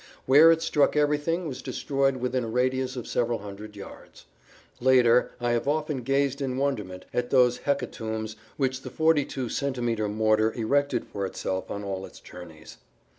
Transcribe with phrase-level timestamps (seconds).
[0.25, 4.25] Where it struck everything was destroyed within a radius of several hundred yards.
[4.79, 10.53] Later I have often gazed in wonderment at those hecatombs which the 42 centimeter mortar
[10.53, 12.77] erected for itself on all its journeys.